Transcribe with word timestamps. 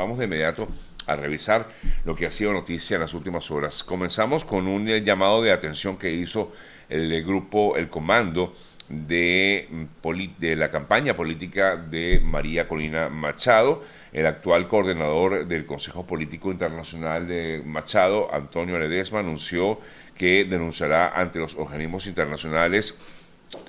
Vamos 0.00 0.16
de 0.16 0.24
inmediato 0.24 0.66
a 1.06 1.14
revisar 1.14 1.68
lo 2.06 2.16
que 2.16 2.24
ha 2.24 2.30
sido 2.30 2.54
noticia 2.54 2.94
en 2.94 3.02
las 3.02 3.12
últimas 3.12 3.50
horas. 3.50 3.82
Comenzamos 3.82 4.46
con 4.46 4.66
un 4.66 4.88
eh, 4.88 5.02
llamado 5.02 5.42
de 5.42 5.52
atención 5.52 5.98
que 5.98 6.10
hizo 6.10 6.52
el 6.88 7.12
eh, 7.12 7.20
grupo, 7.20 7.76
el 7.76 7.90
comando 7.90 8.54
de, 8.88 9.68
mm, 9.70 10.38
de 10.38 10.56
la 10.56 10.70
campaña 10.70 11.14
política 11.14 11.76
de 11.76 12.18
María 12.24 12.66
Colina 12.66 13.10
Machado, 13.10 13.84
el 14.14 14.24
actual 14.24 14.66
coordinador 14.66 15.46
del 15.46 15.66
Consejo 15.66 16.06
Político 16.06 16.50
Internacional 16.50 17.28
de 17.28 17.62
Machado, 17.62 18.34
Antonio 18.34 18.78
Ledesma, 18.78 19.18
anunció 19.18 19.80
que 20.16 20.46
denunciará 20.48 21.10
ante 21.10 21.40
los 21.40 21.56
organismos 21.56 22.06
internacionales 22.06 22.98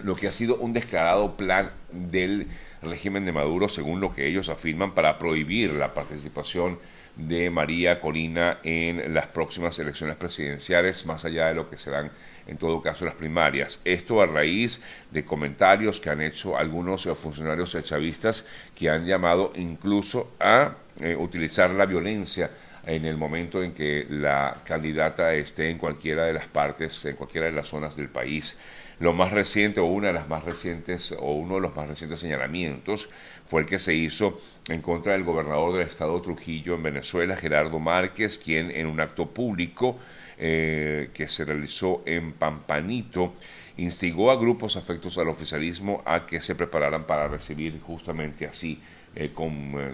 lo 0.04 0.16
que 0.16 0.28
ha 0.28 0.32
sido 0.32 0.58
un 0.58 0.74
descarado 0.74 1.36
plan 1.38 1.72
del 1.92 2.48
régimen 2.82 3.26
de 3.26 3.32
Maduro, 3.32 3.70
según 3.70 4.00
lo 4.00 4.14
que 4.14 4.28
ellos 4.28 4.50
afirman, 4.50 4.94
para 4.94 5.20
prohibir 5.20 5.74
la 5.74 5.94
participación 5.94 6.80
de 7.16 7.50
María 7.50 8.00
Corina 8.00 8.60
en 8.64 9.14
las 9.14 9.28
próximas 9.28 9.78
elecciones 9.80 10.16
presidenciales, 10.16 11.06
más 11.06 11.26
allá 11.26 11.48
de 11.48 11.56
lo 11.56 11.70
que 11.70 11.78
serán 11.78 12.12
en 12.48 12.58
todo 12.58 12.82
caso 12.82 13.06
las 13.06 13.16
primarias. 13.16 13.82
Esto 13.86 14.22
a 14.22 14.26
raíz 14.26 14.82
de 15.12 15.24
comentarios 15.24 16.00
que 16.00 16.10
han 16.10 16.22
hecho 16.22 16.58
algunos 16.58 17.04
funcionarios 17.18 17.78
chavistas 17.84 18.48
que 18.76 18.90
han 18.90 19.06
llamado 19.06 19.52
incluso 19.56 20.32
a 20.40 20.76
eh, 21.00 21.16
utilizar 21.16 21.70
la 21.72 21.86
violencia 21.86 22.50
en 22.86 23.06
el 23.06 23.18
momento 23.18 23.62
en 23.62 23.74
que 23.74 24.08
la 24.10 24.58
candidata 24.66 25.34
esté 25.36 25.70
en 25.70 25.78
cualquiera 25.78 26.26
de 26.26 26.34
las 26.34 26.48
partes, 26.48 27.06
en 27.06 27.16
cualquiera 27.16 27.48
de 27.48 27.54
las 27.54 27.68
zonas 27.68 27.96
del 27.96 28.10
país. 28.10 28.58
Lo 29.02 29.14
más 29.14 29.32
reciente 29.34 29.80
o 29.80 29.86
una 29.86 30.10
de 30.10 30.14
las 30.14 30.30
más 30.30 30.46
recientes 30.46 31.18
o 31.20 31.32
uno 31.32 31.56
de 31.56 31.62
los 31.62 31.76
más 31.76 31.88
recientes 31.88 32.20
señalamientos 32.20 33.10
fue 33.48 33.62
el 33.62 33.68
que 33.68 33.80
se 33.80 33.96
hizo 33.96 34.40
en 34.70 34.84
contra 34.84 35.14
del 35.14 35.24
gobernador 35.24 35.74
del 35.74 35.88
estado 35.88 36.22
Trujillo 36.22 36.76
en 36.76 36.84
Venezuela, 36.84 37.36
Gerardo 37.36 37.80
Márquez, 37.80 38.38
quien 38.38 38.70
en 38.70 38.86
un 38.86 39.00
acto 39.00 39.32
público 39.32 39.98
eh, 40.38 41.10
que 41.16 41.28
se 41.28 41.46
realizó 41.46 42.04
en 42.06 42.34
Pampanito 42.34 43.34
instigó 43.78 44.30
a 44.30 44.36
grupos 44.36 44.76
afectos 44.76 45.18
al 45.18 45.30
oficialismo 45.30 46.04
a 46.06 46.28
que 46.28 46.40
se 46.40 46.54
prepararan 46.54 47.06
para 47.06 47.28
recibir 47.28 47.82
justamente 47.82 48.46
así 48.46 48.80
eh, 49.16 49.32
con 49.34 49.74
eh, 49.78 49.92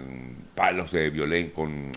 palos 0.54 0.90
de 0.92 1.10
violencia, 1.10 1.54
con 1.54 1.92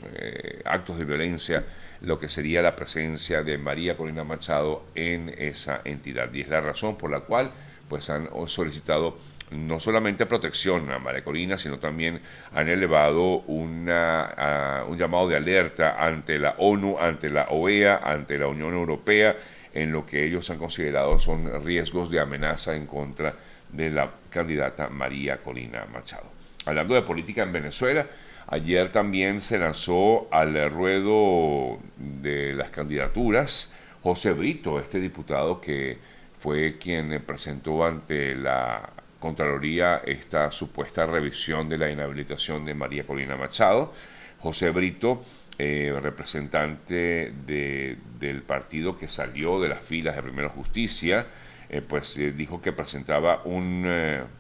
actos 0.66 0.98
de 0.98 1.06
violencia 1.06 1.64
lo 2.02 2.20
que 2.20 2.30
sería 2.30 2.62
la 2.62 2.76
presencia 2.76 3.44
de 3.44 3.58
María 3.58 3.96
Corina 3.96 4.24
Machado 4.24 4.86
en 4.96 5.34
esa 5.38 5.82
entidad. 5.86 6.34
Y 6.34 6.42
es 6.42 6.50
la 6.50 6.62
razón 6.62 6.98
por 6.98 7.12
la 7.12 7.22
cual 7.22 7.52
pues 7.88 8.10
han 8.10 8.30
solicitado 8.48 9.18
no 9.52 9.80
solamente 9.80 10.26
protección 10.26 10.90
a 10.92 10.98
María 10.98 11.24
Corina, 11.24 11.58
sino 11.58 11.78
también 11.78 12.22
han 12.54 12.70
elevado 12.70 13.40
una, 13.48 14.86
un 14.88 14.98
llamado 14.98 15.28
de 15.28 15.36
alerta 15.36 16.04
ante 16.04 16.40
la 16.40 16.56
ONU, 16.58 16.98
ante 16.98 17.30
la 17.30 17.48
OEA, 17.50 17.98
ante 17.98 18.40
la 18.40 18.48
Unión 18.48 18.74
Europea, 18.74 19.36
en 19.74 19.92
lo 19.92 20.06
que 20.06 20.26
ellos 20.26 20.50
han 20.50 20.58
considerado 20.58 21.20
son 21.20 21.64
riesgos 21.64 22.10
de 22.10 22.20
amenaza 22.20 22.76
en 22.76 22.86
contra 22.86 23.36
de 23.72 23.90
la 23.90 24.10
candidata 24.30 24.90
María 24.90 25.38
Corina 25.38 25.86
Machado. 25.92 26.41
Hablando 26.66 26.94
de 26.94 27.02
política 27.02 27.44
en 27.44 27.52
Venezuela, 27.52 28.08
Ayer 28.48 28.90
también 28.90 29.40
se 29.40 29.58
lanzó 29.58 30.28
al 30.30 30.70
ruedo 30.70 31.80
de 31.98 32.54
las 32.54 32.70
candidaturas 32.70 33.74
José 34.04 34.34
Brito, 34.34 34.78
este 34.78 35.00
diputado 35.00 35.62
que 35.62 35.98
fue 36.38 36.78
quien 36.78 37.22
presentó 37.26 37.86
ante 37.86 38.36
la 38.36 38.90
Contraloría 39.20 40.02
esta 40.04 40.52
supuesta 40.52 41.06
revisión 41.06 41.70
de 41.70 41.78
la 41.78 41.92
inhabilitación 41.92 42.66
de 42.66 42.74
María 42.74 43.06
Colina 43.06 43.38
Machado. 43.38 43.94
José 44.40 44.72
Brito, 44.72 45.22
eh, 45.60 45.98
representante 46.02 47.32
del 47.46 48.42
partido 48.42 48.98
que 48.98 49.08
salió 49.08 49.62
de 49.62 49.70
las 49.70 49.82
filas 49.82 50.16
de 50.16 50.24
Primera 50.24 50.50
Justicia, 50.50 51.28
eh, 51.70 51.82
pues 51.82 52.18
eh, 52.18 52.32
dijo 52.32 52.62
que 52.62 52.72
presentaba 52.74 53.44
un 53.46 53.88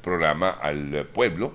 programa 0.02 0.50
al 0.50 1.06
pueblo 1.14 1.54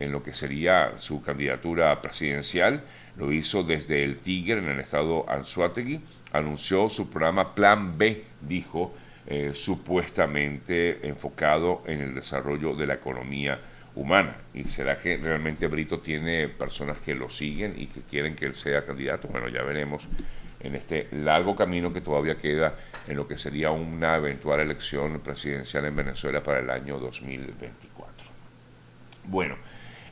en 0.00 0.12
lo 0.12 0.22
que 0.22 0.34
sería 0.34 0.94
su 0.98 1.22
candidatura 1.22 2.02
presidencial. 2.02 2.82
Lo 3.16 3.32
hizo 3.32 3.62
desde 3.62 4.02
el 4.02 4.16
Tigre 4.16 4.58
en 4.58 4.68
el 4.68 4.80
estado 4.80 5.28
Anzuategui. 5.28 6.00
Anunció 6.32 6.88
su 6.88 7.10
programa 7.10 7.54
Plan 7.54 7.96
B, 7.98 8.24
dijo, 8.40 8.94
eh, 9.26 9.52
supuestamente 9.54 11.06
enfocado 11.06 11.82
en 11.86 12.00
el 12.00 12.14
desarrollo 12.14 12.74
de 12.74 12.86
la 12.86 12.94
economía 12.94 13.60
humana. 13.94 14.36
¿Y 14.54 14.64
será 14.64 14.98
que 14.98 15.18
realmente 15.18 15.66
Brito 15.66 16.00
tiene 16.00 16.48
personas 16.48 16.98
que 16.98 17.14
lo 17.14 17.28
siguen 17.28 17.74
y 17.76 17.86
que 17.86 18.00
quieren 18.00 18.34
que 18.34 18.46
él 18.46 18.54
sea 18.54 18.84
candidato? 18.84 19.28
Bueno, 19.28 19.48
ya 19.48 19.62
veremos 19.62 20.08
en 20.60 20.74
este 20.74 21.08
largo 21.12 21.54
camino 21.56 21.92
que 21.92 22.00
todavía 22.00 22.36
queda 22.36 22.74
en 23.06 23.16
lo 23.16 23.26
que 23.26 23.38
sería 23.38 23.70
una 23.70 24.16
eventual 24.16 24.60
elección 24.60 25.20
presidencial 25.20 25.84
en 25.84 25.96
Venezuela 25.96 26.42
para 26.42 26.60
el 26.60 26.70
año 26.70 26.98
2024. 26.98 28.26
Bueno, 29.24 29.56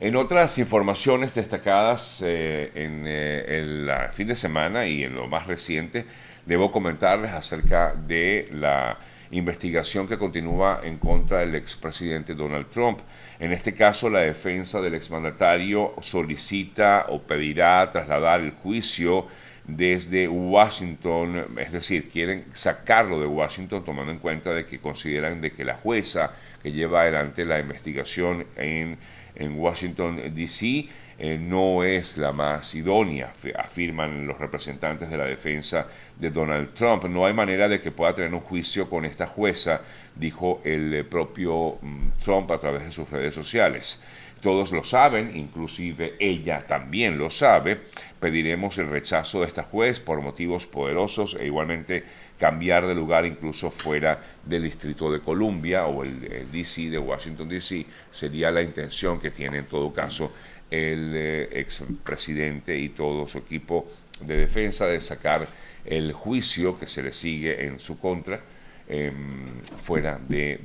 en 0.00 0.16
otras 0.16 0.58
informaciones 0.58 1.34
destacadas 1.34 2.22
eh, 2.24 2.70
en 2.74 3.04
eh, 3.06 3.58
el 3.58 3.90
fin 4.12 4.28
de 4.28 4.36
semana 4.36 4.86
y 4.86 5.02
en 5.02 5.14
lo 5.14 5.26
más 5.26 5.46
reciente, 5.46 6.04
debo 6.46 6.70
comentarles 6.70 7.32
acerca 7.32 7.94
de 7.94 8.48
la 8.52 8.98
investigación 9.30 10.06
que 10.06 10.16
continúa 10.16 10.80
en 10.84 10.98
contra 10.98 11.38
del 11.38 11.54
expresidente 11.54 12.34
Donald 12.34 12.68
Trump. 12.68 13.00
En 13.38 13.52
este 13.52 13.74
caso, 13.74 14.08
la 14.08 14.20
defensa 14.20 14.80
del 14.80 14.94
exmandatario 14.94 15.94
solicita 16.00 17.06
o 17.08 17.20
pedirá 17.20 17.90
trasladar 17.90 18.40
el 18.40 18.52
juicio 18.52 19.26
desde 19.66 20.28
Washington, 20.28 21.44
es 21.58 21.72
decir, 21.72 22.08
quieren 22.08 22.46
sacarlo 22.54 23.20
de 23.20 23.26
Washington 23.26 23.84
tomando 23.84 24.12
en 24.12 24.18
cuenta 24.18 24.54
de 24.54 24.64
que 24.64 24.78
consideran 24.78 25.42
de 25.42 25.52
que 25.52 25.64
la 25.64 25.74
jueza 25.74 26.32
que 26.62 26.72
lleva 26.72 27.02
adelante 27.02 27.44
la 27.44 27.58
investigación 27.58 28.46
en 28.56 28.96
en 29.38 29.58
Washington, 29.58 30.20
D.C. 30.34 30.88
Eh, 31.20 31.36
no 31.36 31.82
es 31.82 32.16
la 32.16 32.30
más 32.30 32.76
idónea, 32.76 33.32
afirman 33.56 34.24
los 34.26 34.38
representantes 34.38 35.10
de 35.10 35.16
la 35.16 35.24
defensa 35.24 35.88
de 36.16 36.30
Donald 36.30 36.74
Trump. 36.74 37.04
No 37.06 37.26
hay 37.26 37.32
manera 37.32 37.68
de 37.68 37.80
que 37.80 37.90
pueda 37.90 38.14
tener 38.14 38.32
un 38.32 38.40
juicio 38.40 38.88
con 38.88 39.04
esta 39.04 39.26
jueza, 39.26 39.80
dijo 40.14 40.60
el 40.64 40.94
eh, 40.94 41.04
propio 41.04 41.78
mm, 41.82 42.22
Trump 42.22 42.50
a 42.52 42.58
través 42.58 42.84
de 42.84 42.92
sus 42.92 43.10
redes 43.10 43.34
sociales. 43.34 44.00
Todos 44.40 44.70
lo 44.70 44.84
saben, 44.84 45.36
inclusive 45.36 46.14
ella 46.20 46.64
también 46.66 47.18
lo 47.18 47.28
sabe. 47.28 47.80
Pediremos 48.20 48.78
el 48.78 48.88
rechazo 48.88 49.40
de 49.40 49.46
esta 49.46 49.64
juez 49.64 49.98
por 49.98 50.20
motivos 50.20 50.66
poderosos 50.66 51.36
e 51.40 51.46
igualmente 51.46 52.04
cambiar 52.38 52.86
de 52.86 52.94
lugar 52.94 53.26
incluso 53.26 53.70
fuera 53.70 54.20
del 54.44 54.62
Distrito 54.62 55.10
de 55.10 55.20
Columbia 55.20 55.86
o 55.86 56.04
el, 56.04 56.50
DC 56.52 56.88
de 56.88 56.98
Washington 56.98 57.48
DC, 57.48 57.84
sería 58.12 58.50
la 58.50 58.62
intención 58.62 59.20
que 59.20 59.32
tiene 59.32 59.58
en 59.58 59.66
todo 59.66 59.92
caso 59.92 60.32
el 60.70 61.12
eh, 61.16 61.60
expresidente 61.60 62.78
y 62.78 62.90
todo 62.90 63.26
su 63.26 63.38
equipo 63.38 63.88
de 64.20 64.36
defensa 64.36 64.86
de 64.86 65.00
sacar 65.00 65.48
el 65.84 66.12
juicio 66.12 66.78
que 66.78 66.86
se 66.86 67.02
le 67.02 67.12
sigue 67.12 67.66
en 67.66 67.80
su 67.80 67.98
contra 67.98 68.40
em, 68.88 69.60
fuera 69.82 70.20
de, 70.28 70.60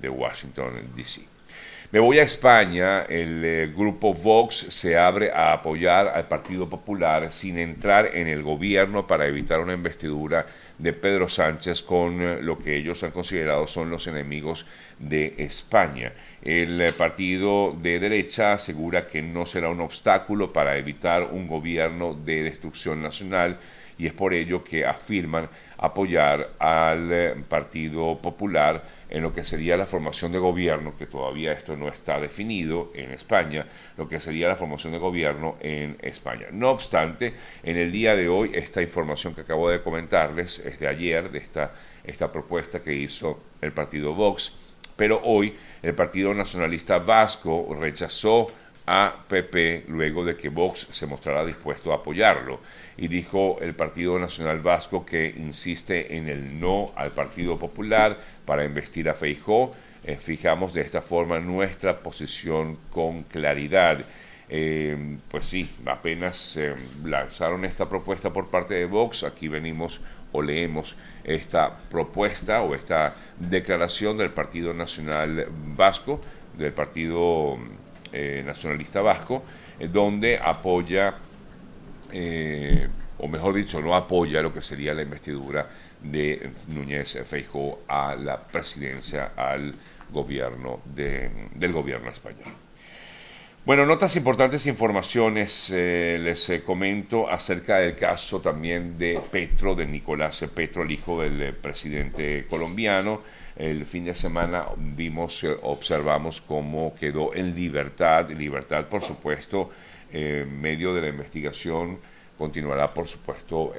de 0.00 0.08
Washington 0.08 0.92
DC. 0.94 1.33
Me 1.94 2.00
voy 2.00 2.18
a 2.18 2.24
España, 2.24 3.02
el 3.02 3.44
eh, 3.44 3.72
grupo 3.72 4.14
Vox 4.14 4.66
se 4.70 4.98
abre 4.98 5.30
a 5.30 5.52
apoyar 5.52 6.08
al 6.08 6.26
Partido 6.26 6.68
Popular 6.68 7.32
sin 7.32 7.56
entrar 7.56 8.16
en 8.16 8.26
el 8.26 8.42
gobierno 8.42 9.06
para 9.06 9.28
evitar 9.28 9.60
una 9.60 9.74
investidura 9.74 10.44
de 10.76 10.92
Pedro 10.92 11.28
Sánchez 11.28 11.82
con 11.82 12.20
eh, 12.20 12.42
lo 12.42 12.58
que 12.58 12.76
ellos 12.76 13.04
han 13.04 13.12
considerado 13.12 13.68
son 13.68 13.90
los 13.90 14.08
enemigos 14.08 14.66
de 14.98 15.36
España. 15.38 16.12
El 16.42 16.80
eh, 16.80 16.90
partido 16.90 17.76
de 17.80 18.00
derecha 18.00 18.54
asegura 18.54 19.06
que 19.06 19.22
no 19.22 19.46
será 19.46 19.68
un 19.68 19.80
obstáculo 19.80 20.52
para 20.52 20.76
evitar 20.76 21.22
un 21.22 21.46
gobierno 21.46 22.12
de 22.12 22.42
destrucción 22.42 23.04
nacional 23.04 23.56
y 23.98 24.06
es 24.06 24.12
por 24.12 24.34
ello 24.34 24.62
que 24.64 24.84
afirman 24.84 25.48
apoyar 25.78 26.50
al 26.58 27.44
Partido 27.48 28.18
Popular 28.18 28.82
en 29.10 29.22
lo 29.22 29.32
que 29.32 29.44
sería 29.44 29.76
la 29.76 29.86
formación 29.86 30.32
de 30.32 30.38
gobierno, 30.38 30.94
que 30.98 31.06
todavía 31.06 31.52
esto 31.52 31.76
no 31.76 31.88
está 31.88 32.18
definido 32.18 32.90
en 32.94 33.12
España, 33.12 33.66
lo 33.96 34.08
que 34.08 34.18
sería 34.18 34.48
la 34.48 34.56
formación 34.56 34.92
de 34.92 34.98
gobierno 34.98 35.56
en 35.60 35.96
España. 36.00 36.46
No 36.50 36.70
obstante, 36.70 37.34
en 37.62 37.76
el 37.76 37.92
día 37.92 38.16
de 38.16 38.28
hoy, 38.28 38.50
esta 38.54 38.82
información 38.82 39.34
que 39.34 39.42
acabo 39.42 39.68
de 39.68 39.82
comentarles 39.82 40.58
es 40.58 40.80
de 40.80 40.88
ayer, 40.88 41.30
de 41.30 41.38
esta, 41.38 41.72
esta 42.02 42.32
propuesta 42.32 42.82
que 42.82 42.94
hizo 42.94 43.40
el 43.60 43.72
partido 43.72 44.14
Vox, 44.14 44.74
pero 44.96 45.20
hoy 45.24 45.54
el 45.82 45.94
Partido 45.94 46.32
Nacionalista 46.34 46.98
Vasco 46.98 47.76
rechazó 47.80 48.50
a 48.86 49.24
PP 49.28 49.84
luego 49.88 50.24
de 50.24 50.36
que 50.36 50.48
Vox 50.48 50.88
se 50.90 51.06
mostrara 51.06 51.44
dispuesto 51.44 51.92
a 51.92 51.96
apoyarlo. 51.96 52.60
Y 52.96 53.08
dijo 53.08 53.58
el 53.60 53.74
Partido 53.74 54.18
Nacional 54.18 54.60
Vasco 54.60 55.04
que 55.04 55.34
insiste 55.36 56.16
en 56.16 56.28
el 56.28 56.60
no 56.60 56.92
al 56.96 57.10
Partido 57.10 57.58
Popular 57.58 58.18
para 58.44 58.64
investir 58.64 59.08
a 59.08 59.14
Feijó. 59.14 59.72
Eh, 60.04 60.16
fijamos 60.16 60.74
de 60.74 60.82
esta 60.82 61.00
forma 61.00 61.40
nuestra 61.40 62.00
posición 62.00 62.76
con 62.90 63.22
claridad. 63.22 64.04
Eh, 64.50 65.16
pues 65.30 65.46
sí, 65.46 65.70
apenas 65.86 66.58
eh, 66.58 66.74
lanzaron 67.02 67.64
esta 67.64 67.88
propuesta 67.88 68.30
por 68.30 68.48
parte 68.48 68.74
de 68.74 68.84
Vox, 68.84 69.24
aquí 69.24 69.48
venimos 69.48 70.00
o 70.32 70.42
leemos 70.42 70.98
esta 71.22 71.78
propuesta 71.90 72.60
o 72.60 72.74
esta 72.74 73.14
declaración 73.38 74.18
del 74.18 74.30
Partido 74.30 74.74
Nacional 74.74 75.46
Vasco, 75.74 76.20
del 76.58 76.72
Partido 76.72 77.58
eh, 78.14 78.42
Nacionalista 78.46 79.02
Vasco, 79.02 79.42
donde 79.92 80.38
apoya, 80.38 81.14
o 83.18 83.28
mejor 83.28 83.54
dicho, 83.54 83.80
no 83.80 83.94
apoya 83.94 84.40
lo 84.40 84.52
que 84.54 84.62
sería 84.62 84.94
la 84.94 85.02
investidura 85.02 85.68
de 86.00 86.50
Núñez 86.68 87.18
Feijóo 87.26 87.80
a 87.88 88.14
la 88.14 88.40
presidencia, 88.40 89.32
al 89.36 89.74
gobierno 90.10 90.80
del 90.84 91.72
gobierno 91.72 92.10
español. 92.10 92.52
Bueno, 93.66 93.86
notas 93.86 94.14
importantes 94.16 94.66
informaciones. 94.66 95.70
Eh, 95.74 96.18
les 96.22 96.50
eh, 96.50 96.62
comento 96.62 97.30
acerca 97.30 97.78
del 97.78 97.96
caso 97.96 98.40
también 98.40 98.98
de 98.98 99.18
Petro, 99.30 99.74
de 99.74 99.86
Nicolás 99.86 100.44
Petro, 100.54 100.82
el 100.82 100.90
hijo 100.90 101.22
del 101.22 101.40
eh, 101.40 101.52
presidente 101.54 102.46
colombiano. 102.46 103.22
El 103.56 103.86
fin 103.86 104.04
de 104.04 104.14
semana 104.14 104.66
vimos, 104.76 105.44
observamos 105.62 106.40
cómo 106.40 106.94
quedó 106.98 107.34
en 107.34 107.54
libertad. 107.54 108.28
Libertad, 108.30 108.86
por 108.86 109.04
supuesto, 109.04 109.70
en 110.12 110.60
medio 110.60 110.92
de 110.92 111.02
la 111.02 111.08
investigación 111.08 111.98
continuará, 112.36 112.92
por 112.92 113.06
supuesto, 113.06 113.72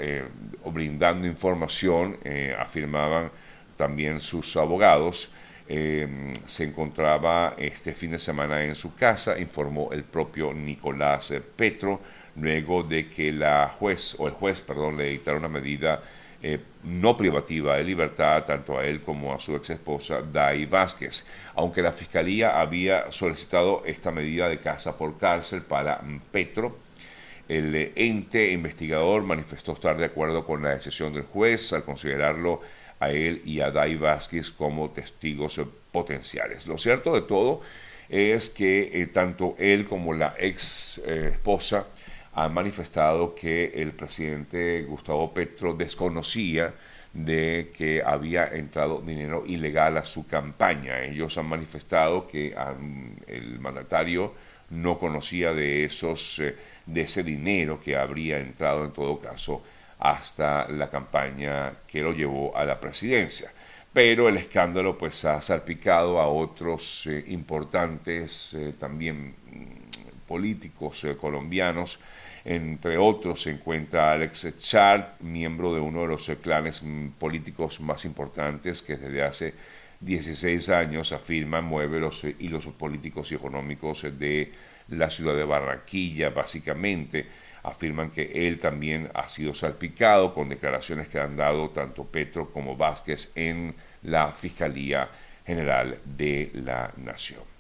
brindando 0.71 1.27
información, 1.27 2.17
afirmaban 2.57 3.29
también 3.75 4.21
sus 4.21 4.55
abogados. 4.55 5.29
Se 5.67 6.63
encontraba 6.63 7.55
este 7.57 7.93
fin 7.93 8.11
de 8.11 8.19
semana 8.19 8.63
en 8.63 8.75
su 8.75 8.95
casa, 8.95 9.37
informó 9.37 9.91
el 9.91 10.05
propio 10.05 10.53
Nicolás 10.53 11.33
Petro, 11.55 11.99
luego 12.37 12.83
de 12.83 13.09
que 13.09 13.33
la 13.33 13.73
juez, 13.77 14.15
o 14.19 14.27
el 14.27 14.33
juez, 14.33 14.61
perdón, 14.61 14.95
le 14.95 15.09
dictara 15.09 15.37
una 15.37 15.49
medida 15.49 16.01
eh, 16.47 16.59
no 16.83 17.17
privativa 17.17 17.75
de 17.75 17.83
libertad 17.83 18.43
tanto 18.45 18.77
a 18.77 18.85
él 18.85 19.01
como 19.01 19.33
a 19.33 19.39
su 19.39 19.55
ex 19.55 19.71
esposa 19.71 20.21
Dai 20.21 20.67
Vázquez, 20.67 21.25
aunque 21.55 21.81
la 21.81 21.91
fiscalía 21.91 22.61
había 22.61 23.11
solicitado 23.11 23.81
esta 23.83 24.11
medida 24.11 24.47
de 24.47 24.59
casa 24.59 24.95
por 24.95 25.17
cárcel 25.17 25.63
para 25.63 25.99
Petro. 26.31 26.77
El 27.49 27.91
ente 27.95 28.51
investigador 28.51 29.23
manifestó 29.23 29.71
estar 29.71 29.97
de 29.97 30.05
acuerdo 30.05 30.45
con 30.45 30.61
la 30.61 30.75
decisión 30.75 31.15
del 31.15 31.23
juez 31.23 31.73
al 31.73 31.83
considerarlo 31.83 32.61
a 32.99 33.09
él 33.09 33.41
y 33.43 33.61
a 33.61 33.71
Dai 33.71 33.95
Vázquez 33.95 34.51
como 34.51 34.91
testigos 34.91 35.59
potenciales. 35.91 36.67
Lo 36.67 36.77
cierto 36.77 37.15
de 37.15 37.21
todo 37.21 37.61
es 38.07 38.51
que 38.51 39.01
eh, 39.01 39.07
tanto 39.07 39.55
él 39.57 39.85
como 39.85 40.13
la 40.13 40.35
ex 40.37 40.99
esposa 40.99 41.87
han 42.35 42.53
manifestado 42.53 43.33
que 43.33 43.71
el 43.75 43.93
presidente 43.93 44.83
Gustavo 44.83 45.33
Petro 45.33 45.73
desconocía 45.73 46.73
de 47.13 47.71
que 47.73 48.03
había 48.05 48.47
entrado 48.47 48.99
dinero 48.99 49.45
ilegal 49.47 49.95
a 49.95 50.03
su 50.03 50.27
campaña. 50.27 51.01
Ellos 51.01 51.37
han 51.37 51.47
manifestado 51.47 52.27
que 52.27 52.53
el 53.27 53.59
mandatario 53.59 54.33
no 54.71 54.97
conocía 54.97 55.53
de 55.53 55.85
esos 55.85 56.39
eh, 56.39 56.55
de 56.85 57.01
ese 57.01 57.23
dinero 57.23 57.79
que 57.79 57.95
habría 57.95 58.39
entrado 58.39 58.83
en 58.83 58.91
todo 58.91 59.17
caso 59.19 59.63
hasta 59.99 60.67
la 60.67 60.89
campaña 60.89 61.71
que 61.87 62.01
lo 62.01 62.11
llevó 62.11 62.55
a 62.57 62.65
la 62.65 62.79
presidencia. 62.81 63.51
Pero 63.93 64.27
el 64.27 64.35
escándalo 64.35 64.97
pues 64.97 65.23
ha 65.23 65.39
salpicado 65.39 66.19
a 66.19 66.27
otros 66.27 67.07
eh, 67.07 67.23
importantes 67.27 68.53
eh, 68.55 68.73
también 68.77 69.29
mm, 69.29 70.27
políticos 70.27 71.05
colombianos. 71.21 71.97
Entre 72.45 72.99
otros 72.99 73.41
se 73.41 73.49
encuentra 73.49 74.11
Alex 74.11 74.55
Char, 74.59 75.15
miembro 75.19 75.73
de 75.73 75.79
uno 75.79 76.01
de 76.01 76.07
los 76.09 76.29
clanes 76.43 76.83
políticos 77.17 77.81
más 77.81 78.05
importantes 78.05 78.83
que 78.83 78.97
desde 78.97 79.23
hace 79.23 79.53
16 79.99 80.69
años 80.69 81.11
afirma 81.11 81.61
mueve 81.61 81.99
los 81.99 82.23
hilos 82.23 82.67
políticos 82.67 83.31
y 83.31 83.35
económicos 83.35 84.03
de 84.19 84.51
la 84.89 85.09
ciudad 85.09 85.35
de 85.35 85.43
Barranquilla, 85.43 86.29
básicamente 86.29 87.25
afirman 87.63 88.11
que 88.11 88.47
él 88.47 88.59
también 88.59 89.09
ha 89.15 89.27
sido 89.27 89.55
salpicado 89.55 90.31
con 90.31 90.47
declaraciones 90.47 91.07
que 91.07 91.19
han 91.19 91.35
dado 91.35 91.71
tanto 91.71 92.05
Petro 92.05 92.51
como 92.51 92.77
Vázquez 92.77 93.31
en 93.33 93.73
la 94.03 94.31
Fiscalía 94.31 95.09
General 95.43 95.97
de 96.05 96.51
la 96.53 96.93
Nación. 96.97 97.54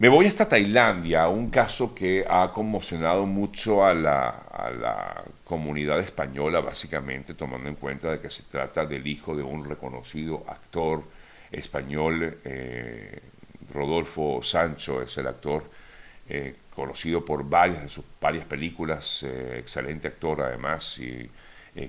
Me 0.00 0.08
voy 0.08 0.26
hasta 0.26 0.48
Tailandia, 0.48 1.26
un 1.26 1.50
caso 1.50 1.92
que 1.92 2.24
ha 2.28 2.52
conmocionado 2.52 3.26
mucho 3.26 3.84
a 3.84 3.94
la, 3.94 5.24
comunidad 5.42 5.98
española, 5.98 6.60
básicamente 6.60 7.34
tomando 7.34 7.68
en 7.68 7.74
cuenta 7.74 8.12
de 8.12 8.20
que 8.20 8.30
se 8.30 8.44
trata 8.44 8.86
del 8.86 9.06
hijo 9.06 9.34
de 9.34 9.42
un 9.42 9.68
reconocido 9.68 10.44
actor 10.46 11.02
español, 11.50 12.38
eh, 12.44 13.20
Rodolfo 13.72 14.40
Sancho 14.42 15.02
es 15.02 15.16
el 15.18 15.26
actor, 15.26 15.64
eh, 16.28 16.54
conocido 16.74 17.24
por 17.24 17.48
varias 17.48 17.82
de 17.82 17.88
sus 17.88 18.04
varias 18.20 18.44
películas, 18.44 19.24
eh, 19.24 19.56
excelente 19.58 20.08
actor 20.08 20.42
además, 20.42 21.00
y 21.00 21.28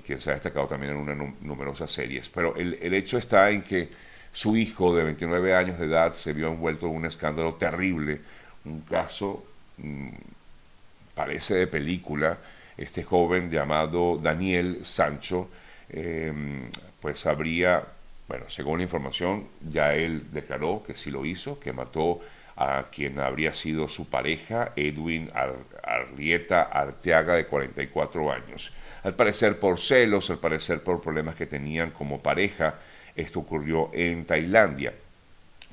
que 0.04 0.20
se 0.20 0.30
ha 0.30 0.34
destacado 0.34 0.66
también 0.66 0.92
en 0.92 0.98
una 0.98 1.14
numerosas 1.14 1.92
series. 1.92 2.28
Pero 2.28 2.56
el, 2.56 2.94
hecho 2.94 3.18
está 3.18 3.50
en 3.50 3.62
que 3.62 3.88
su 4.32 4.56
hijo 4.56 4.94
de 4.94 5.04
29 5.04 5.54
años 5.54 5.78
de 5.78 5.86
edad 5.86 6.12
se 6.12 6.32
vio 6.32 6.48
envuelto 6.48 6.86
en 6.86 6.94
un 6.96 7.06
escándalo 7.06 7.54
terrible, 7.54 8.20
un 8.64 8.82
caso, 8.82 9.44
mm, 9.78 10.08
parece 11.14 11.54
de 11.54 11.66
película, 11.66 12.38
este 12.76 13.02
joven 13.02 13.50
llamado 13.50 14.16
Daniel 14.16 14.84
Sancho, 14.84 15.50
em, 15.88 16.70
pues 17.00 17.26
habría, 17.26 17.84
bueno, 18.28 18.44
según 18.48 18.78
la 18.78 18.84
información, 18.84 19.48
ya 19.68 19.94
él 19.94 20.24
declaró 20.32 20.82
que 20.86 20.94
sí 20.96 21.10
lo 21.10 21.24
hizo, 21.26 21.58
que 21.58 21.72
mató 21.72 22.20
a 22.56 22.86
quien 22.92 23.18
habría 23.20 23.52
sido 23.52 23.88
su 23.88 24.08
pareja, 24.08 24.72
Edwin 24.76 25.30
Arrieta 25.82 26.62
Arteaga, 26.62 27.34
de 27.34 27.46
44 27.46 28.30
años. 28.30 28.72
Al 29.02 29.14
parecer 29.14 29.58
por 29.58 29.78
celos, 29.78 30.30
al 30.30 30.38
parecer 30.38 30.82
por 30.82 31.00
problemas 31.00 31.34
que 31.34 31.46
tenían 31.46 31.90
como 31.90 32.22
pareja, 32.22 32.74
esto 33.16 33.40
ocurrió 33.40 33.90
en 33.92 34.24
Tailandia. 34.24 34.92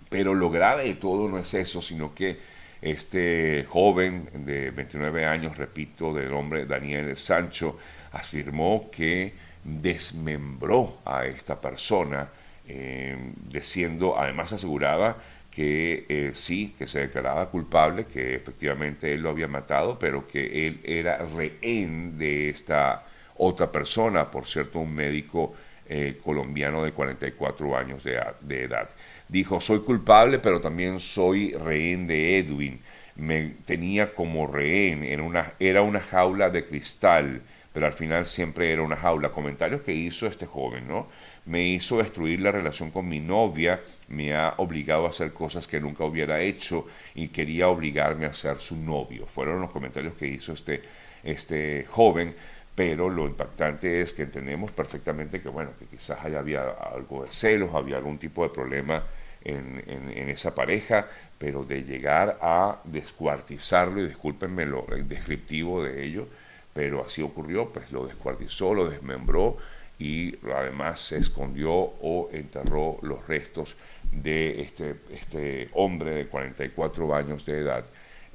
Pero 0.10 0.34
lo 0.34 0.50
grave 0.50 0.86
de 0.86 0.94
todo 0.96 1.28
no 1.28 1.38
es 1.38 1.54
eso, 1.54 1.82
sino 1.82 2.14
que 2.16 2.38
este 2.82 3.66
joven 3.68 4.30
de 4.46 4.72
29 4.72 5.26
años, 5.26 5.58
repito, 5.58 6.14
del 6.14 6.30
nombre 6.30 6.66
Daniel 6.66 7.18
Sancho, 7.18 7.78
afirmó 8.12 8.90
que 8.92 9.34
desmembró 9.64 11.00
a 11.04 11.26
esta 11.26 11.60
persona, 11.60 12.30
eh, 12.68 13.18
diciendo, 13.52 14.18
además 14.18 14.54
aseguraba 14.54 15.18
que 15.52 16.06
eh, 16.08 16.32
sí, 16.34 16.76
que 16.78 16.88
se 16.88 17.00
declaraba 17.00 17.50
culpable, 17.50 18.06
que 18.06 18.36
efectivamente 18.36 19.14
él 19.14 19.22
lo 19.22 19.30
había 19.30 19.48
matado, 19.48 19.98
pero 19.98 20.28
que 20.28 20.68
él 20.68 20.80
era 20.84 21.18
rehén 21.36 22.18
de 22.18 22.50
esta 22.50 23.04
otra 23.38 23.72
persona, 23.72 24.30
por 24.30 24.46
cierto, 24.46 24.80
un 24.80 24.94
médico 24.94 25.56
eh, 25.90 26.20
colombiano 26.24 26.84
de 26.84 26.92
44 26.92 27.78
años 27.78 28.04
de, 28.04 28.64
edad. 28.64 28.90
Dijo, 29.28 29.62
soy 29.62 29.80
culpable, 29.80 30.40
pero 30.40 30.62
también 30.62 31.00
soy 31.00 31.54
rehén 31.54 32.08
de 32.08 32.40
Edwin. 32.40 32.80
Me 33.16 33.56
tenía 33.66 34.14
como 34.14 34.48
rehén, 34.48 35.04
en 35.04 35.22
una, 35.22 35.54
era 35.60 35.82
una 35.82 36.00
jaula 36.00 36.50
de 36.50 36.66
cristal, 36.66 37.42
pero 37.74 37.88
al 37.88 37.94
final 37.94 38.26
siempre 38.26 38.72
era 38.72 38.84
una 38.84 38.96
jaula. 38.96 39.30
Comentarios 39.30 39.82
que 39.82 39.94
hizo 39.94 40.28
este 40.28 40.46
joven, 40.46 40.88
¿no? 40.88 41.08
me 41.48 41.66
hizo 41.66 41.98
destruir 41.98 42.42
la 42.42 42.52
relación 42.52 42.92
con 42.92 43.08
mi 43.08 43.20
novia, 43.20 43.80
me 44.10 44.36
ha 44.36 44.56
obligado 44.58 45.06
a 45.06 45.10
hacer 45.10 45.34
cosas 45.34 45.66
que 45.66 45.80
nunca 45.80 46.04
hubiera 46.04 46.42
hecho 46.42 46.88
y 47.16 47.30
quería 47.30 47.70
obligarme 47.70 48.26
a 48.26 48.34
ser 48.34 48.60
su 48.60 48.76
novio. 48.76 49.26
Fueron 49.26 49.62
los 49.62 49.72
comentarios 49.72 50.14
que 50.14 50.28
hizo 50.28 50.54
este, 50.54 50.84
este 51.24 51.86
joven, 51.90 52.36
pero 52.78 53.10
lo 53.10 53.26
impactante 53.26 54.02
es 54.02 54.14
que 54.14 54.22
entendemos 54.22 54.70
perfectamente 54.72 55.42
que, 55.42 55.50
bueno, 55.50 55.72
que 55.80 55.86
quizás 55.86 56.24
haya 56.24 56.38
había 56.38 56.62
algo 56.70 57.26
de 57.26 57.32
celos, 57.32 57.74
había 57.74 57.98
algún 57.98 58.20
tipo 58.20 58.44
de 58.44 58.50
problema 58.50 59.04
en, 59.44 59.84
en, 59.88 60.30
esa 60.30 60.54
pareja, 60.54 61.08
pero 61.40 61.64
de 61.64 61.82
llegar 61.82 62.38
a 62.40 62.80
descuartizarlo, 62.84 64.02
y 64.02 64.06
discúlpenme 64.06 64.68
lo 64.68 64.86
descriptivo 65.06 65.84
de 65.84 66.06
ello, 66.06 66.28
pero 66.72 67.04
así 67.04 67.24
ocurrió, 67.24 67.70
pues 67.70 67.92
lo 67.92 68.06
descuartizó, 68.06 68.76
lo 68.76 68.88
desmembró, 68.88 69.58
y 69.98 70.36
además 70.46 71.02
se 71.02 71.18
escondió 71.18 71.74
o 71.74 72.30
enterró 72.32 73.00
los 73.02 73.28
restos 73.28 73.76
de 74.12 74.62
este, 74.62 74.98
este 75.10 75.70
hombre 75.74 76.14
de 76.14 76.28
44 76.28 77.16
años 77.16 77.44
de 77.44 77.58
edad 77.58 77.86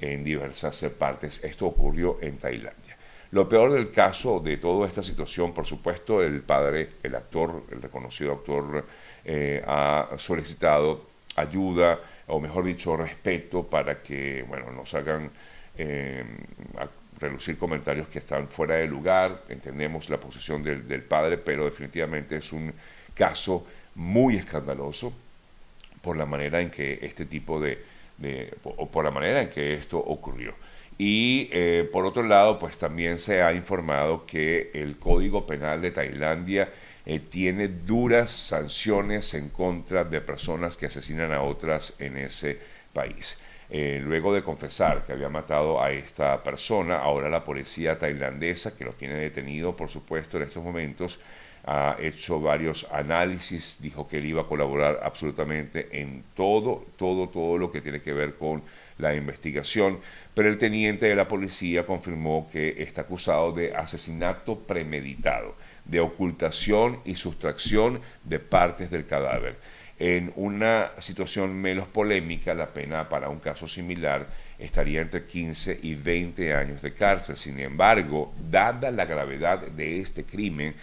en 0.00 0.24
diversas 0.24 0.82
partes. 0.98 1.44
Esto 1.44 1.66
ocurrió 1.66 2.18
en 2.20 2.38
Tailandia. 2.38 2.81
Lo 3.32 3.48
peor 3.48 3.72
del 3.72 3.90
caso 3.90 4.40
de 4.40 4.58
toda 4.58 4.86
esta 4.86 5.02
situación, 5.02 5.54
por 5.54 5.66
supuesto, 5.66 6.22
el 6.22 6.42
padre, 6.42 6.90
el 7.02 7.14
actor, 7.14 7.64
el 7.70 7.80
reconocido 7.80 8.32
actor, 8.32 8.84
eh, 9.24 9.62
ha 9.66 10.10
solicitado 10.18 11.06
ayuda, 11.36 11.98
o 12.26 12.38
mejor 12.38 12.64
dicho, 12.64 12.94
respeto 12.94 13.62
para 13.62 14.02
que, 14.02 14.44
bueno, 14.46 14.70
no 14.70 14.84
hagan 14.98 15.30
eh, 15.78 16.22
relucir 17.18 17.56
comentarios 17.56 18.06
que 18.08 18.18
están 18.18 18.48
fuera 18.48 18.74
de 18.74 18.86
lugar, 18.86 19.44
entendemos 19.48 20.10
la 20.10 20.20
posición 20.20 20.62
del, 20.62 21.02
padre, 21.02 21.38
pero 21.38 21.64
definitivamente 21.64 22.36
es 22.36 22.52
un 22.52 22.70
caso 23.14 23.66
muy 23.94 24.36
escandaloso 24.36 25.10
por 26.02 26.18
la 26.18 26.26
manera 26.26 26.60
en 26.60 26.70
que 26.70 26.98
este 27.00 27.24
tipo 27.24 27.58
de, 27.58 27.82
o 28.64 28.90
por 28.90 29.06
la 29.06 29.10
manera 29.10 29.40
en 29.40 29.48
que 29.48 29.72
esto 29.72 29.98
ocurrió. 29.98 30.54
Y 30.98 31.48
eh, 31.52 31.88
por 31.92 32.06
otro 32.06 32.22
lado, 32.22 32.58
pues 32.58 32.78
también 32.78 33.18
se 33.18 33.42
ha 33.42 33.52
informado 33.52 34.26
que 34.26 34.70
el 34.74 34.98
Código 34.98 35.46
Penal 35.46 35.80
de 35.80 35.90
Tailandia 35.90 36.70
eh, 37.04 37.18
tiene 37.18 37.68
duras 37.68 38.30
sanciones 38.30 39.34
en 39.34 39.48
contra 39.48 40.04
de 40.04 40.20
personas 40.20 40.76
que 40.76 40.86
asesinan 40.86 41.32
a 41.32 41.42
otras 41.42 41.94
en 41.98 42.16
ese 42.16 42.58
país. 42.92 43.38
Eh, 43.70 44.00
luego 44.04 44.34
de 44.34 44.42
confesar 44.42 45.04
que 45.04 45.12
había 45.12 45.30
matado 45.30 45.82
a 45.82 45.90
esta 45.90 46.42
persona, 46.42 46.98
ahora 46.98 47.30
la 47.30 47.42
policía 47.42 47.98
tailandesa, 47.98 48.76
que 48.76 48.84
lo 48.84 48.92
tiene 48.92 49.14
detenido, 49.14 49.74
por 49.74 49.88
supuesto, 49.88 50.36
en 50.36 50.42
estos 50.44 50.62
momentos, 50.62 51.18
ha 51.64 51.96
hecho 52.00 52.40
varios 52.40 52.86
análisis, 52.90 53.78
dijo 53.80 54.08
que 54.08 54.18
él 54.18 54.26
iba 54.26 54.42
a 54.42 54.46
colaborar 54.46 55.00
absolutamente 55.02 55.88
en 56.00 56.24
todo, 56.34 56.86
todo, 56.96 57.28
todo 57.28 57.58
lo 57.58 57.70
que 57.70 57.80
tiene 57.80 58.00
que 58.00 58.12
ver 58.12 58.34
con 58.34 58.62
la 58.98 59.14
investigación, 59.14 59.98
pero 60.34 60.48
el 60.48 60.58
teniente 60.58 61.06
de 61.06 61.14
la 61.14 61.28
policía 61.28 61.86
confirmó 61.86 62.48
que 62.50 62.82
está 62.82 63.02
acusado 63.02 63.52
de 63.52 63.74
asesinato 63.74 64.58
premeditado, 64.58 65.54
de 65.84 66.00
ocultación 66.00 67.00
y 67.04 67.14
sustracción 67.14 68.00
de 68.24 68.38
partes 68.38 68.90
del 68.90 69.06
cadáver. 69.06 69.56
En 69.98 70.32
una 70.34 70.90
situación 70.98 71.54
menos 71.54 71.86
polémica, 71.86 72.54
la 72.54 72.72
pena 72.72 73.08
para 73.08 73.28
un 73.28 73.38
caso 73.38 73.68
similar 73.68 74.26
estaría 74.58 75.00
entre 75.00 75.26
15 75.26 75.78
y 75.82 75.94
20 75.94 76.54
años 76.54 76.82
de 76.82 76.92
cárcel. 76.92 77.36
Sin 77.36 77.60
embargo, 77.60 78.32
dada 78.50 78.90
la 78.90 79.04
gravedad 79.04 79.60
de 79.60 80.00
este 80.00 80.24
crimen, 80.24 80.74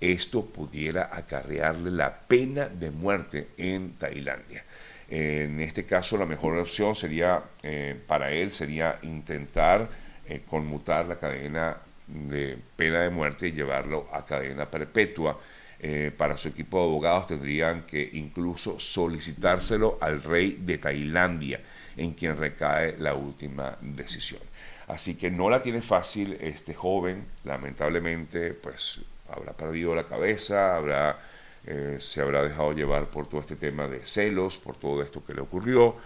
esto 0.00 0.44
pudiera 0.44 1.10
acarrearle 1.12 1.90
la 1.90 2.20
pena 2.20 2.68
de 2.68 2.90
muerte 2.90 3.48
en 3.56 3.94
Tailandia. 3.94 4.64
En 5.08 5.60
este 5.60 5.84
caso, 5.84 6.16
la 6.16 6.26
mejor 6.26 6.56
opción 6.56 6.96
sería, 6.96 7.42
eh, 7.62 7.98
para 8.06 8.30
él, 8.30 8.50
sería 8.50 8.98
intentar 9.02 9.88
eh, 10.26 10.42
conmutar 10.48 11.06
la 11.06 11.18
cadena 11.18 11.76
de 12.06 12.58
pena 12.76 13.00
de 13.00 13.10
muerte 13.10 13.48
y 13.48 13.52
llevarlo 13.52 14.08
a 14.12 14.24
cadena 14.24 14.70
perpetua. 14.70 15.38
Eh, 15.80 16.10
para 16.16 16.36
su 16.38 16.48
equipo 16.48 16.78
de 16.78 16.84
abogados 16.84 17.26
tendrían 17.26 17.82
que 17.82 18.08
incluso 18.14 18.80
solicitárselo 18.80 19.98
al 20.00 20.22
rey 20.22 20.58
de 20.60 20.78
Tailandia, 20.78 21.60
en 21.96 22.12
quien 22.12 22.36
recae 22.36 22.96
la 22.98 23.14
última 23.14 23.76
decisión. 23.80 24.40
Así 24.86 25.16
que 25.16 25.30
no 25.30 25.50
la 25.50 25.60
tiene 25.60 25.82
fácil 25.82 26.38
este 26.40 26.74
joven, 26.74 27.26
lamentablemente, 27.44 28.54
pues 28.54 29.00
habrá 29.34 29.52
perdido 29.52 29.94
la 29.94 30.04
cabeza, 30.04 30.76
habrá, 30.76 31.18
eh, 31.66 31.98
se 32.00 32.20
habrá 32.20 32.42
dejado 32.42 32.72
llevar 32.72 33.06
por 33.06 33.28
todo 33.28 33.40
este 33.40 33.56
tema 33.56 33.88
de 33.88 34.04
celos, 34.06 34.58
por 34.58 34.76
todo 34.76 35.02
esto 35.02 35.24
que 35.24 35.34
le 35.34 35.40
ocurrió, 35.40 35.96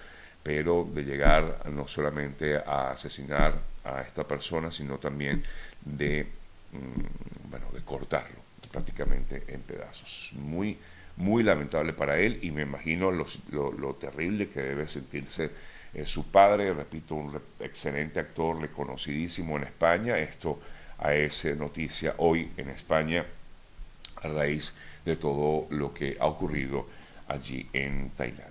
pero 0.43 0.89
de 0.93 1.03
llegar 1.05 1.71
no 1.73 1.87
solamente 1.87 2.57
a 2.57 2.91
asesinar 2.91 3.55
a 3.85 4.01
esta 4.03 4.27
persona, 4.27 4.71
sino 4.71 4.99
también 4.99 5.43
de, 5.85 6.27
mm, 6.73 7.51
bueno, 7.51 7.67
de 7.73 7.83
cortarlo 7.83 8.49
prácticamente 8.71 9.45
en 9.49 9.63
pedazos. 9.63 10.33
Muy, 10.35 10.77
muy 11.17 11.43
lamentable 11.43 11.93
para 11.93 12.19
él 12.19 12.39
y 12.43 12.51
me 12.51 12.63
imagino 12.63 13.11
lo, 13.11 13.27
lo, 13.51 13.95
terrible 13.95 14.49
que 14.49 14.61
debe 14.61 14.87
sentirse 14.87 15.51
eh, 15.95 16.07
su 16.07 16.31
padre, 16.31 16.73
repito, 16.73 17.15
un 17.15 17.41
excelente 17.61 18.21
actor, 18.21 18.61
reconocidísimo 18.61 19.57
en 19.57 19.65
España. 19.65 20.19
Esto 20.19 20.61
a 20.99 21.15
esa 21.15 21.55
noticia 21.55 22.15
hoy 22.19 22.51
en 22.57 22.71
España 22.71 23.25
a 24.17 24.29
raíz 24.29 24.75
de 25.05 25.17
todo 25.17 25.67
lo 25.71 25.95
que 25.95 26.17
ha 26.19 26.27
ocurrido 26.27 26.87
allí 27.29 27.69
en 27.73 28.11
Tailandia. 28.11 28.48